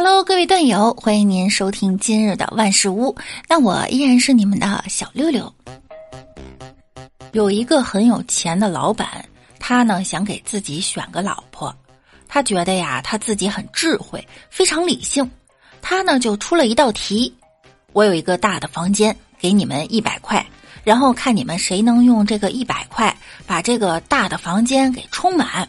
[0.00, 3.16] Hello，各位段友，欢迎您收听今日的万事屋。
[3.48, 5.52] 那我依然是你们的小六六。
[7.32, 9.08] 有一个很有钱的老板，
[9.58, 11.74] 他呢想给自己选个老婆，
[12.28, 15.28] 他觉得呀他自己很智慧，非常理性。
[15.82, 17.34] 他呢就出了一道题：
[17.92, 20.46] 我有一个大的房间，给你们一百块，
[20.84, 23.12] 然后看你们谁能用这个一百块
[23.48, 25.68] 把这个大的房间给充满。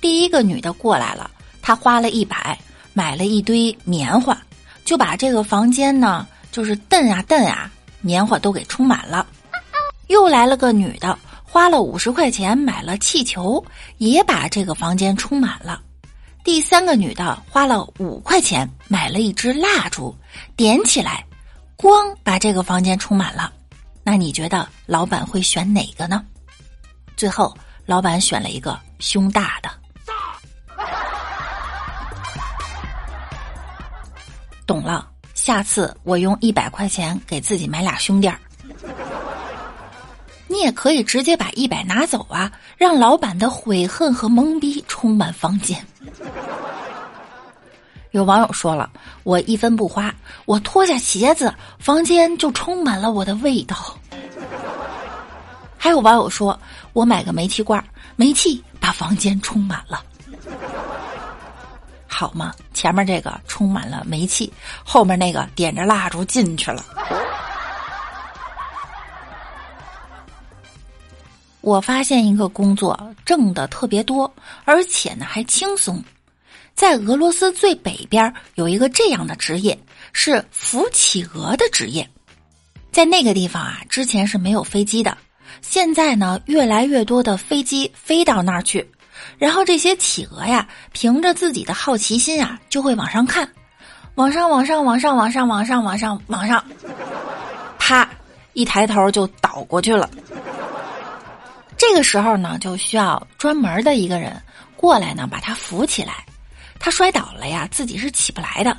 [0.00, 1.28] 第一个女的过来了，
[1.60, 2.56] 她花了一百。
[2.92, 4.36] 买了一堆棉花，
[4.84, 9.26] 就把这个房间呢，就是蹬啊蹬啊，棉花都给充满了。
[10.08, 13.64] 又来了个女的，花了五十块钱买了气球，
[13.98, 15.80] 也把这个房间充满了。
[16.44, 20.14] 第三个女的花了五块钱买了一支蜡烛，
[20.56, 21.24] 点起来，
[21.76, 23.52] 光把这个房间充满了。
[24.02, 26.24] 那你觉得老板会选哪个呢？
[27.16, 27.56] 最后，
[27.86, 29.70] 老板选了一个胸大的。
[34.66, 38.38] 懂了，下次我用一百块钱给自己买俩胸垫儿。
[40.46, 45.84] 你也可以直接把一百拿走啊，让老板的悔恨和懵逼充满房间。
[48.10, 48.90] 有网友说了，
[49.22, 50.14] 我一分不花，
[50.44, 53.96] 我脱下鞋子，房间就充满了我的味道。
[55.78, 56.58] 还有网友说，
[56.92, 57.82] 我买个煤气罐，
[58.14, 60.04] 煤气把房间充满了。
[62.22, 62.54] 好吗？
[62.72, 64.52] 前面这个充满了煤气，
[64.84, 66.84] 后面那个点着蜡烛进去了。
[71.62, 74.32] 我发现一个工作挣的特别多，
[74.64, 76.00] 而且呢还轻松。
[76.76, 79.76] 在俄罗斯最北边有一个这样的职业，
[80.12, 82.08] 是扶企鹅的职业。
[82.92, 85.18] 在那个地方啊，之前是没有飞机的，
[85.60, 88.88] 现在呢越来越多的飞机飞到那儿去。
[89.38, 93.48] 然后这些企鹅呀，凭着自己的好奇心啊，就会往上看，
[94.14, 96.64] 往上，往上，往上，往上，往上，往上，往上，
[97.78, 98.08] 啪，
[98.52, 100.08] 一抬头就倒过去了。
[101.76, 104.40] 这个时候呢，就需要专门的一个人
[104.76, 106.24] 过来呢，把他扶起来。
[106.78, 108.76] 他摔倒了呀，自己是起不来的。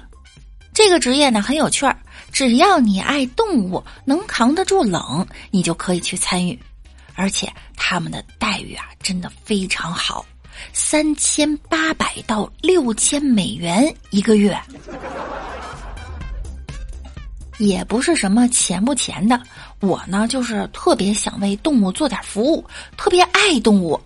[0.73, 1.95] 这个职业呢很有趣儿，
[2.31, 6.57] 只要你爱动物，能扛得住冷，你就可以去参与。
[7.15, 10.25] 而且他们的待遇啊，真的非常好。
[10.73, 14.59] 三千八百到六千美元一个月，
[17.57, 19.39] 也不是什么钱不钱的。
[19.79, 22.65] 我呢，就是特别想为动物做点服务，
[22.97, 23.99] 特别爱动物。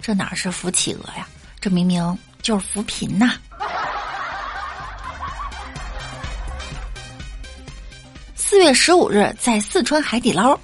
[0.00, 1.26] 这哪是扶企鹅呀？
[1.60, 3.32] 这明明就是扶贫呐！
[8.36, 10.56] 四月十五日，在四川海底捞，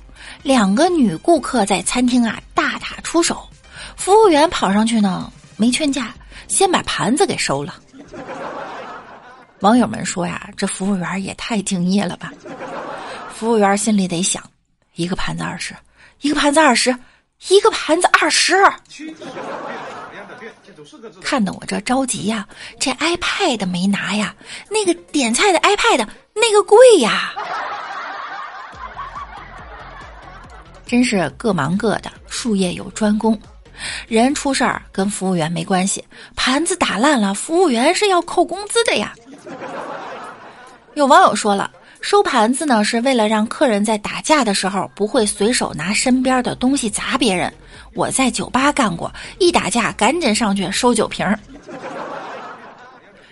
[0.43, 3.49] 两个女顾客在餐厅啊大打出手。
[3.97, 6.15] 服务员跑上去呢，没劝架，
[6.49, 7.75] 先把盘子给收了。
[9.61, 12.33] 网友们说呀，这服务员也太敬业了吧！
[13.35, 14.43] 服务员心里得想：
[14.95, 15.77] 一个盘子二十，
[16.23, 16.97] 一个盘子二十，
[17.49, 18.57] 一个盘子二十。
[21.21, 22.49] 看得我这着急呀，
[22.79, 24.35] 这 iPad 没拿呀，
[24.71, 27.35] 那个点菜的 iPad 那个贵呀，
[30.87, 33.39] 真是各忙各的，术业有专攻。
[34.09, 36.05] 人出事儿跟服务员没关系，
[36.37, 39.13] 盘子打烂了，服务员是要扣工资的呀。
[40.95, 41.71] 有网友说了，
[42.01, 47.53] 收盘子呢是为了让客人在打架的时候不会随手拿身边的东西砸别人。
[47.95, 51.39] 我在酒吧干过，一打架赶紧上去收酒瓶儿，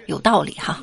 [0.06, 0.80] 有道理哈。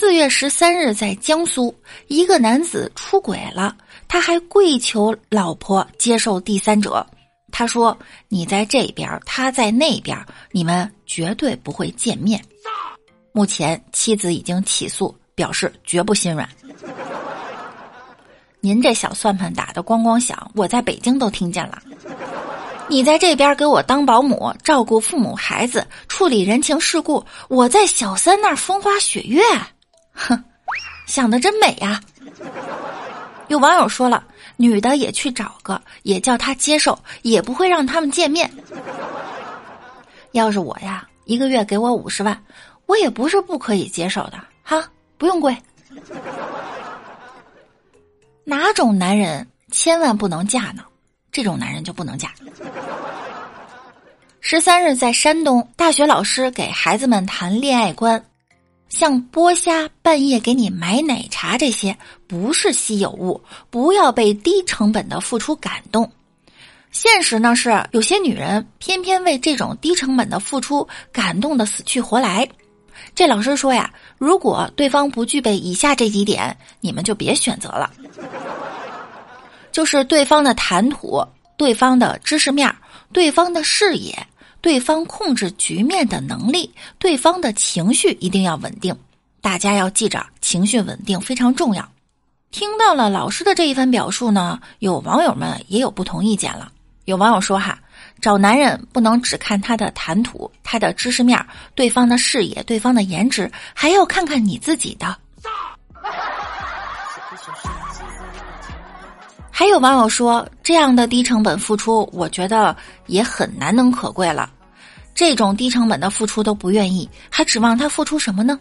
[0.00, 1.74] 四月十三日，在江苏，
[2.06, 3.76] 一个男子出轨了。
[4.06, 7.04] 他还跪求老婆接受第三者，
[7.50, 7.98] 他说
[8.30, 10.16] ：“你在这边，他在那边，
[10.52, 12.40] 你们绝对不会见面。”
[13.34, 16.48] 目前妻子已经起诉，表示绝不心软。
[18.62, 21.82] 您这小算盘打的咣咣响，我在北京都听见了。
[22.86, 29.42] 你在这边给我当保姆，照顾父母孩子，处理人情世故，我在小三那儿风花雪月，
[31.08, 32.00] 想的真美呀。
[33.48, 34.22] 有网友说了，
[34.58, 38.48] 女的也去找个，也叫他接受，也不会让他们见面。
[40.32, 42.38] 要是我呀，一个月给我五十万，
[42.84, 44.84] 我也不是不可以接受的，哈，
[45.16, 45.56] 不用跪。
[48.44, 50.84] 哪种男人千万不能嫁呢？
[51.32, 52.30] 这种男人就不能嫁。
[54.40, 58.22] 十三日，在山东，大学老师给孩子们谈恋爱观。
[58.88, 61.96] 像剥虾、半夜给你买奶茶这些
[62.26, 63.40] 不是稀有物，
[63.70, 66.10] 不要被低成本的付出感动。
[66.90, 72.48] 现实呢是，有些女人偏偏为这种低成本的付出感动的死去活来。
[73.14, 77.90] 这老师说呀，如果对方不具备以下这几点，你们就别选择了。
[79.70, 81.22] 就是对方的谈吐、
[81.56, 82.74] 对方的知识面、
[83.12, 84.26] 对方的视野、
[84.60, 88.96] 对方控制局面的能力、对方的情绪一定要稳定。
[89.40, 91.88] 大家要记着，情绪稳定非常重要。
[92.50, 96.72] 听到了老师的这一番表述呢，有网友们也有不同意见了。
[97.04, 97.78] 有网友说：“哈，
[98.20, 101.44] 找男人不能只看他的谈吐、他的知识面、
[101.74, 105.16] 对方的视野、对方的颜值，还要看看你自己的。
[109.58, 112.76] ”还有网友说：“这样的低成本付出，我觉得
[113.06, 114.48] 也很难能可贵了。
[115.16, 118.56] 这种低成本的付出都不愿意，还指望他付出什么呢？”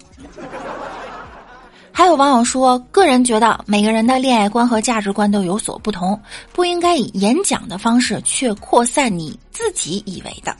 [1.93, 6.19] 还有网友说，个人觉得每个人的恋爱观和价值观都有所不同，
[6.51, 10.57] 不应该以演讲的方式去扩散你自己以为的。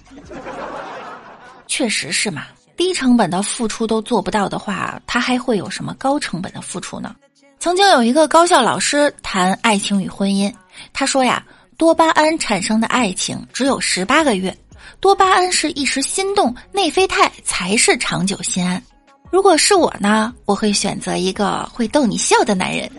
[1.66, 2.44] 确实是嘛，
[2.76, 7.16] 低成本的付出都做不到的话，他还会有什么高成本的付出呢？
[7.60, 10.54] 曾经有一个高校老师谈爱情与婚姻，
[10.94, 11.44] 他说呀，
[11.76, 14.56] 多巴胺产生的爱情只有十八个月，
[15.00, 18.82] 多巴胺是一时心动，内啡肽才是长久心安。
[19.30, 22.90] 如果是我呢，我会选择一个会逗你笑的男人，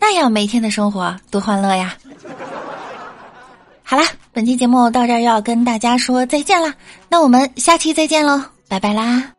[0.00, 1.96] 那样每天的生活多欢乐呀！
[3.82, 6.72] 好啦，本期节目到这儿要跟大家说再见啦，
[7.08, 9.32] 那我们下期再见喽，拜拜啦！